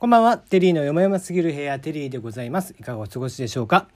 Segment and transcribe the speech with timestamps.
[0.00, 2.72] こんばんは、テリーのよもやますぎる部屋、テリーでございます。
[2.78, 3.88] いかがお過ごしでしょうか？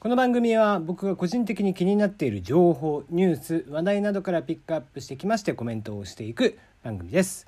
[0.00, 7.46] この番組は僕が個人的に気になっている情報、ニュース、話題などからピックアップしてきましてコメントをしていく番組です。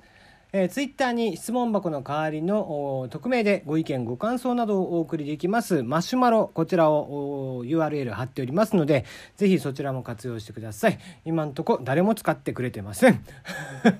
[0.51, 5.83] えー、ツイッターに質問箱の代わりの匿名でご意見ご感想などをお送りできます。
[5.83, 9.05] マシュマロこちらを URL 貼っておりますので
[9.37, 10.97] ぜひそちらも活用してください。
[11.23, 13.23] 今んとこ誰も使ってくれてません。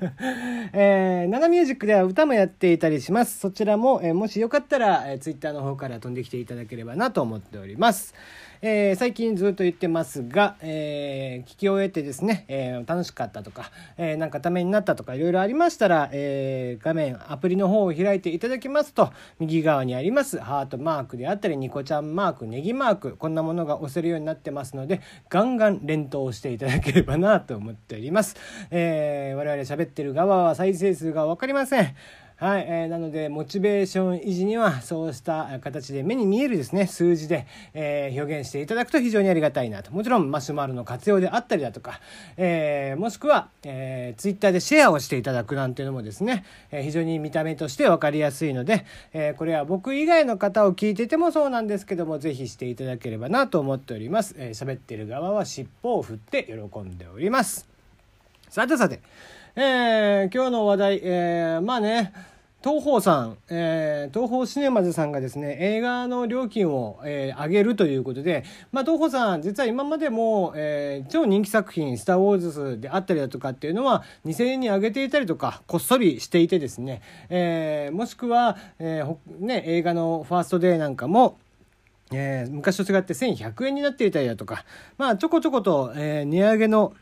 [0.73, 3.37] えー、ナナミュージックでは歌もやっていたりします。
[3.37, 8.15] そちらも、えー、もしよかったら、えー、ツイッターの方から飛んできていただければなと思っております。
[8.61, 28.35] えー、最近ずっと言ってますが、えー、聞き終えてですね、えー、楽しかったとか、えー、なんかためになったとかいろいろありましたら、えー、画面アプリの方を開いていただきますと右側にありますハートマークであったりニコちゃんマークネギマークこんなものが押せるようになってますのでガンガン連投していただければなと思っております、
[28.71, 31.95] えー、我々喋ってる側は再生数が分かりません。
[32.39, 41.99] はい、えー、なのでモチベーション維持にはそうした形で目に見えるですね数字で、えー、表現していただくと非常にありがたいなともちろんマシュマロの活用であったりだとか、
[42.37, 54.35] えー、もしくは、えー、ツイッターでシェアをしていただくなんていうのもですね、えー、非常に見た目として分かりやすいので、えー、これは僕以外の方を聞いててもそうなんですけども是非していただければなと思っております。
[54.37, 57.67] えー、喋ってる側は尻尾を振って喜んでおります。
[58.49, 59.01] さてさて、
[59.55, 62.13] えー、今日の話題、えー、まあね
[62.61, 81.37] 東宝さん、えー、東宝シネマズさんがですね、映画の料金を、えー、上げるということで、まあ、東宝さん、実は今までも、えー、超人気作品、スター・ウォーズであったりだとかっていうのは、2000円に上げていたりとか、こっそりしていてですね、えー、もしくは、えーね、映画のファーストデーなんかも、
[82.11, 84.65] えー、昔と違って1100円になっていたりだとか、
[84.97, 86.93] まあ、ちょこちょこと、えー、値上げの、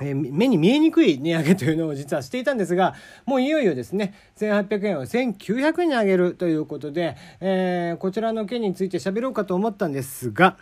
[0.00, 2.94] えー、目に見えにくい値上げというのを実はしていたんですが、
[3.26, 10.56] もういよいよですね、1800円を1900円に上げるということで、えー、こちらの件について喋ろうかと思ったんですが、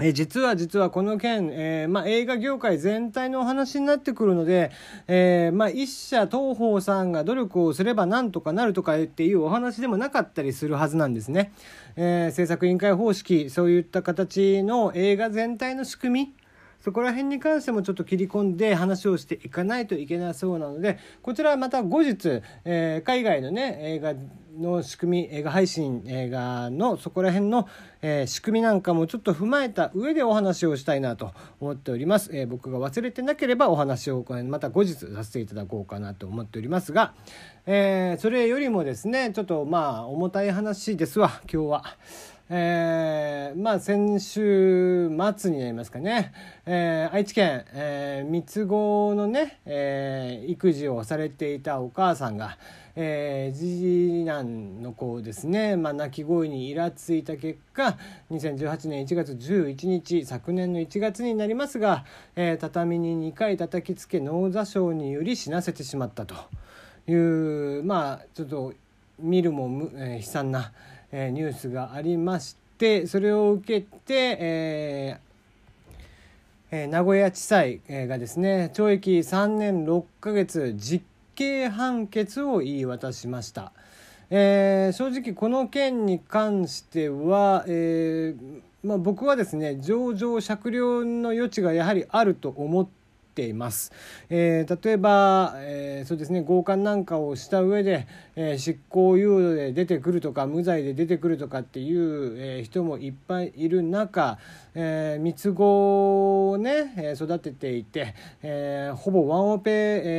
[0.00, 4.70] え実は実はこの件、えーまあ、映画業界全体のお話になってくるので、
[5.08, 11.52] えーまあ、一社東宝さんが努力をすればなんとかなるとかっていうお話でもなかったりするはずなんですね。
[11.96, 16.47] えー、制作委員会方式そういった形の映画全体の仕組み
[16.80, 24.14] そこら辺に関してもちょっと切り込んで話をしていかないといけなそうなのでこちらはまた後日、えー、海外のね映画
[24.58, 27.68] の仕組み映画配信映画のそこら辺の、
[28.02, 37.14] えー、仕組みなんかもちょっと踏まえた上でお話をしたいなと思っております、えー、僕が忘れてなければお話をまた後日させていただこうかなと思っておりますが、
[37.66, 41.84] えー、それよりもですねちょっとまあ重たい話ですわ今日は。
[42.50, 46.32] えー、まあ先週末になりますかね、
[46.64, 52.56] えー、愛知県、えー、三つ子のね、えー、育児をされていたお母さんが、
[52.96, 57.98] えー、次男の子をですね、まあ、泣き声にイラついた結果
[58.30, 66.34] 2018年1月11日昨年の1月になりますが、えー、畳に2回叩きつけ脳挫傷により死なせてしまったと
[67.06, 68.72] いうまあちょっと
[69.18, 70.72] 見るも、えー、悲惨な
[71.12, 75.28] えー、ニュースがありましてそれを受けて、えー
[76.70, 81.04] えー、名古屋地裁がですね懲役3年6ヶ月実
[81.34, 83.72] 刑判決を言い渡しました。
[84.30, 92.97] えー、正直この件に関しては、えーまあ、僕はですね情状酌量の余地がやはりあると思って
[93.38, 93.92] ています。
[94.30, 104.38] えー、例えば、えー、そうですね強姦なんかをした上で、えー、執行猶予で出てくるとか無罪で出てくるとかっていう、え人もいっぱいいる中、
[104.74, 109.70] え三つ子をね、育てていて、えほぼワンオペ、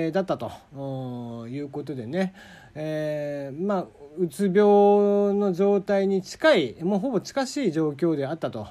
[0.08, 2.34] えだったということでね、
[2.76, 3.88] えまあ
[4.18, 8.68] うつ病の状態に近いもうほぼ近しい状況であったと。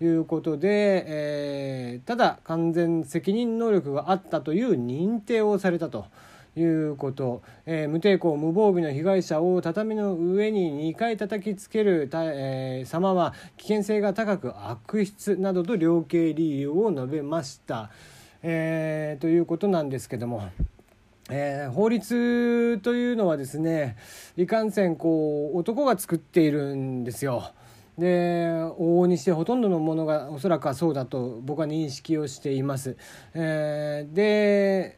[0.00, 6.06] いうことで、えー、ただ完全責任能力があったという認定をされたと。
[6.56, 17.90] いうこと、えー、無抵抗無防備の被害者を畳の上に2回叩きつけるた、えー、様は危険性が高く悪質などと量刑理由を述べました、
[18.42, 20.48] えー、ということなんですけども。
[21.30, 23.98] えー、法律というのはですね
[24.38, 27.52] いかんせんこう男が作っているんですよ。
[27.98, 28.48] で
[28.78, 32.96] 往々にしてほとんどのものがおそらくはそうだと僕は認識をしています。
[33.34, 34.96] えー、で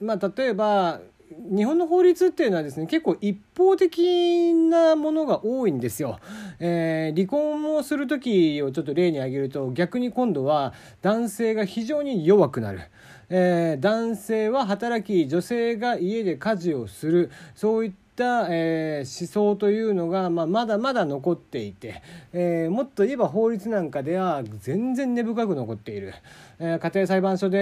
[0.00, 6.20] まあ例えば日本の法律っていうのはですね結構一方的なものが多いんですよ。
[6.60, 12.80] えー、離婚をする時をちょっと例に挙げると逆に今度は男性が非常に弱くなる。
[13.28, 22.02] えー、男性は働き女性が家で家事をするそういったた、えー、思想というのが、まあ、まだまだ残っていて、
[22.32, 26.14] えー、もっと言えば法律なんかでは全然根深く残っている、
[26.58, 27.58] えー、家庭裁判所で、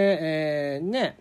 [0.76, 1.18] えー、ね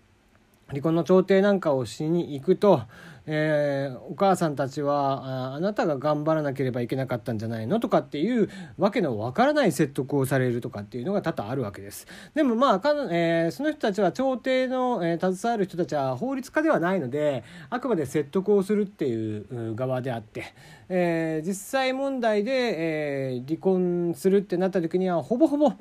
[0.68, 2.84] 離婚の調停なんかをしに行くと、
[3.26, 12.06] えー、お母さんたちはあなたが頑張らなければいけなかったんじゃないのとかっていうわけのわからない説得をされるとかっていうのが多々あるわけです。
[12.34, 20.54] でもまあか、えー、その人たちは調停の、えー、携わる人たちは法律家ではないのであくまで説得をするっていう側であって、
[20.90, 25.74] えー、実際問題で、えー、離婚するってなった時にはほぼほぼ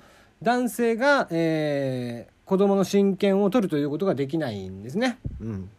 [0.43, 5.19] 男性が、えー、子供の親権を取るということができないんですね。
[5.41, 5.71] うん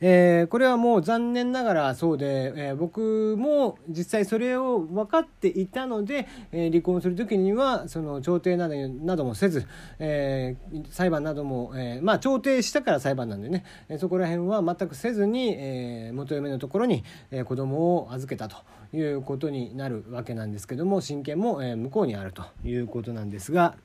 [0.00, 9.66] えー、これはもう残念ながらそうで、えー、僕も実際それを分かっていたので、えー、離婚する時にはその調停などなどもせず、
[9.98, 10.56] え
[10.90, 18.56] 裁判なども、えまあ調停したから裁判なんでね、えそこら辺は全くせずに、え元嫁のところに、え子供を預けたと
[18.92, 23.76] いうことになるわけなんですけども親権も、え向こうにあるということなんですが。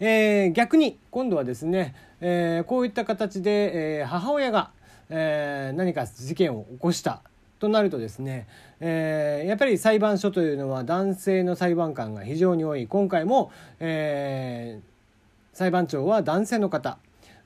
[0.00, 4.70] えー、逆に今度はですね、えー、こういった形で、えー、母親が、
[5.10, 7.22] えー、何か事件を起こした
[7.58, 8.48] となるとですね、
[8.80, 12.86] えー、やっぱり裁判所というのは男性の裁判官が非常に多い。
[12.86, 16.98] 今回も、えー、裁判長は男性の方。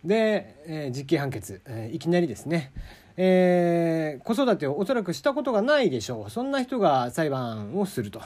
[0.04, 2.72] で、えー、実刑判決、えー、いきなりですね、
[3.16, 6.30] えー、子育てをおそらくしたことがないでしょう。
[6.30, 8.20] そんな人が裁判をすると。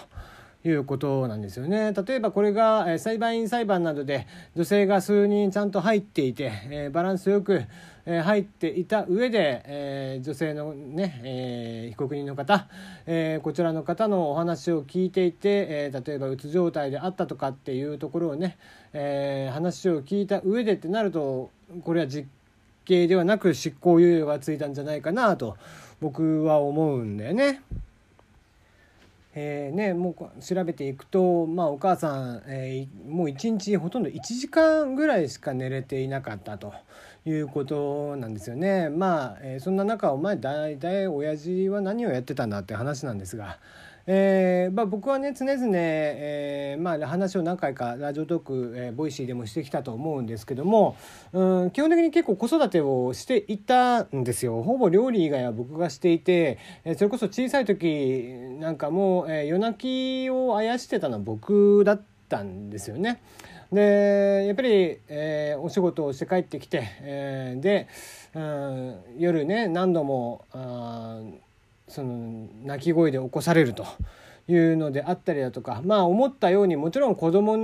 [0.64, 1.92] いうことなんですよね。
[1.92, 7.62] 例えばこれが、裁判員裁判などで女性が数人ちゃんと入っていて、え、バランスよく、
[8.06, 12.68] 入っていた上で、え、女性のね、え被告人の方、
[13.06, 18.58] えこちらの方のお話を聞いていて、え例えばうつ状態であったとかっていうところをね、
[18.92, 21.50] え話を聞いた上でってなると
[21.84, 22.28] これは実
[22.84, 25.56] 刑ではなく執行猶予がついたんじゃないかなと
[26.00, 27.62] 僕は思うんだよね。
[29.34, 36.74] えーね、もう調べていくと、まあ、お母さん、えー、もう1日ほとんど1時間ぐらいしか寝れていなかったと
[37.24, 38.88] いうことなんですよね。
[38.88, 43.58] まあ、えー、そんな中お前大体親父は何をやってたんだって話なんですが。
[44.06, 50.96] えーまあ、僕はね常々、えーまあ、話を何回かラジオトーク、えー、ボイシーでもしてきたと思うんですけども、
[51.32, 63.20] うん、基本的に結構子育てをしていたんですよほぼ料理以外は僕がしていて、えー、それこそ小さい時なんかも、えー、夜泣きをあやしてたのは僕だったんですよね。
[63.72, 67.86] でやっぱり、えー、お仕事をして帰ってきて、えー、で、
[68.34, 71.20] うん、夜ね何度もあ
[71.90, 73.84] その泣き声で起こされると
[74.48, 77.56] いうのであったりだとかまあ思ったようにもちろん子供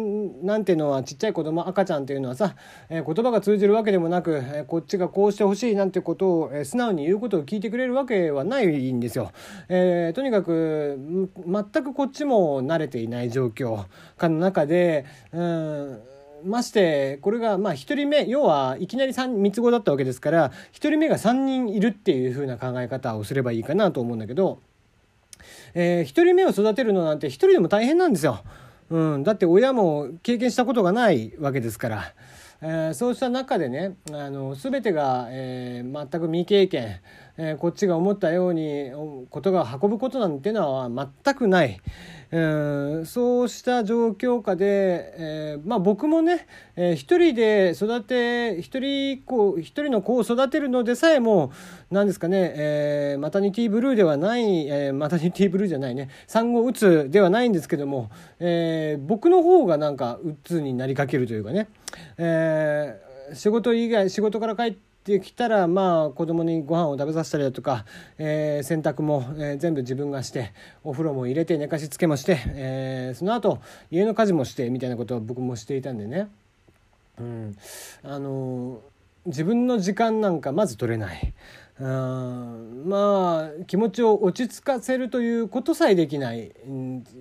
[0.42, 2.54] なんていうのはちっちゃい子供赤ちゃんっていうのはさ、
[2.88, 9.32] えー、言葉が通じるわけでもなく、えー、こっちがこうしてほしいなんてことを、えー、素直に言うことを聞いてくれるわけはないんですよ。
[9.68, 10.98] え、とにかく
[11.46, 13.84] 全くこっちも慣れていない状況
[14.16, 16.00] かの中でうん
[16.46, 20.52] ましてこれがまあ1人目要はいきなり 3, 3つ子だったわけですから1
[20.90, 24.60] 人目が3人いるっていう風な考え方をすればいいかなと思うんだけど、
[25.74, 28.42] えー、1人目を育てるのなんて1人でも大変なんですよ。
[28.88, 32.14] うん、だって親も経験したことがないわけですから。
[32.62, 37.00] えー、そうした中でねあの全てが、えー、全く未経験、
[37.38, 38.90] えー、こっちが思ったように
[39.30, 41.80] ことが運ぶことなんていうのは全くない、
[42.30, 46.46] えー、そうした状況下で、えー、まあ、僕もね、
[46.76, 51.52] えー、一人で育て一人子一人の子を育てるのでさえも
[51.90, 61.68] 何ですかね、えー、マタニティブルーではない、え、マタニティブルーじゃないね産後うつではないんですけども、え、僕の方がなんかうつになりかけるというかね、
[62.16, 67.84] えー、仕事以外仕事から帰ってってきたらまあ子供にご飯を食べさせたりだとか、
[68.18, 73.60] えー、洗濯も、えー、全部自分がしてお風呂も入れて寝かしつけもして、えー、その後
[73.92, 76.28] 家の家事もしてみたいなことを僕もしていたんでね、
[77.20, 77.56] うん、
[78.02, 78.80] あの
[79.26, 81.32] 自分の時間なんかまず取れない。
[81.78, 86.52] うんまあ気持ちを落ち着かせるということさえできない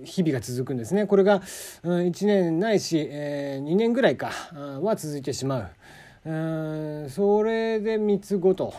[0.02, 1.42] 日々が続くんですねこれが、
[1.84, 4.30] 1年ないし、2年ぐらいか
[4.80, 5.70] は続いてしまう。
[6.26, 6.30] う
[7.06, 8.74] んそれで3つ子と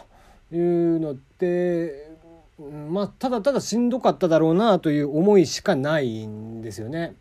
[0.51, 2.11] いうのって
[2.89, 7.15] まあただただしんどかっただろうなという思いしかないんですよね。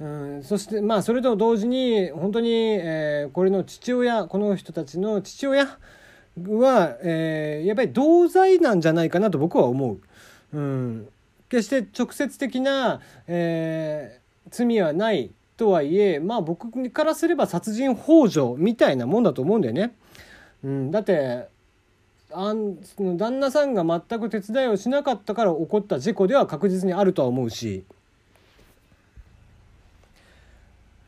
[0.00, 10.00] うん、そしてまあそれと同時に本当に、えー、これの父親この人たちの父親は、えー、やっぱり同罪なんじゃないかなと僕は思う。
[10.52, 11.08] うん、
[11.48, 15.30] 決して直接的な、えー、罪はない
[15.60, 19.94] とはいえまあ僕からすれば殺人幇助みたいなもんだと思うんだよね。
[20.64, 21.48] うん、だって
[22.32, 27.84] あんその旦那さんが全く手伝いをしなかったから起こった事故では確実にあるとは思うし。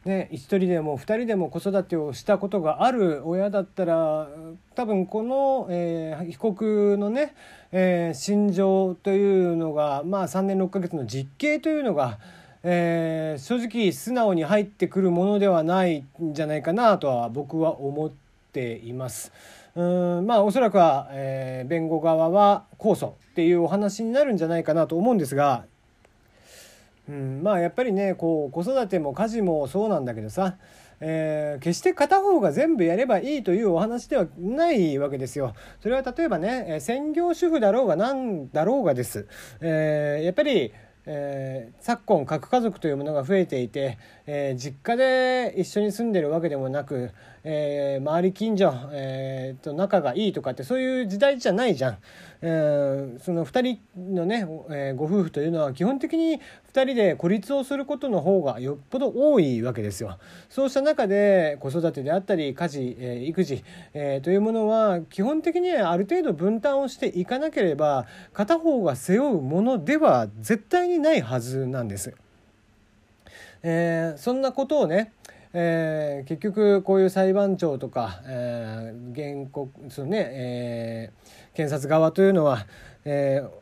[0.04, 4.28] ね、1人でも2人でも子育てをしたことがある親だったら
[4.74, 7.36] 多分この、えー、被告のね、
[7.70, 12.18] えー、心情というのが、まあ、3年6ヶ月の実刑というのが、
[12.64, 18.10] えー、正直素直に入ってくるものではないんじゃないかなとは僕は思っ
[18.52, 19.32] ています。
[19.74, 19.82] う
[20.20, 25.64] んまあおそらくは、えー、弁護側は控訴っていうお話になるんじゃないかなと思うんですが
[27.08, 30.56] うん、まあやっぱりねこう子育ても家事もそうなんだけどさ、
[31.00, 35.54] えー、決して片方が全部やればいいというお話ではないわけですよ。
[35.80, 39.26] それは例えばね専業主婦だろうが何だろうがです。
[39.60, 40.72] えー、やっぱり
[41.04, 47.10] えー、昨今核家族というものが増えていて、えー、実家で一緒に住んでるわけでもなく、
[47.42, 51.98] えー、周り近所、えー、と仲がいいとかってそういう時代じゃないじゃん。
[52.42, 56.40] えー、その2人のね、えー、ご夫婦というのは基本的に
[56.72, 60.18] 2人で孤立をすることの方がよっぽど多いわけですよ。
[60.48, 63.62] そうした中で子育てであったり家事、えー、育児、
[63.92, 72.14] えー、というものは基本的にはある程度分担をしていかなければ片方が背負うものでは絶対にないはずなんです。
[73.62, 75.12] えー、そんなことをね
[75.54, 82.66] えー、結局こういう裁判長とか、えー、原告そのね、えー、検察側というのは、
[83.04, 83.61] えー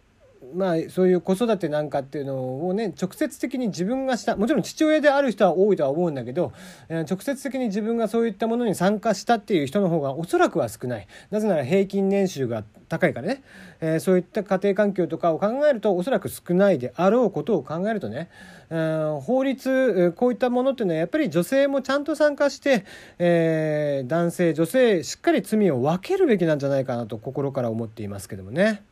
[0.55, 6.53] まあ、そういう子育てなんかっていうのをね直接的に自分がしたもちろん父親である人は多いとは思うんだけど、
[6.89, 13.43] えー、直接的に自分がそういったものに参加したっていう人の方がおそらくは少ないなぜなら平均年収が高いからね、
[13.81, 18.29] えー、そういった家庭環境とかを考えるとおそらく少ないであろうことを考えるとね、
[18.71, 22.85] えー、法律こういったものっていうのはやっぱり女性もちゃんと参加して、
[23.19, 28.83] え、男性女性しっかり罪を分けるべきなんじゃないかなと心から思っていますけどもね。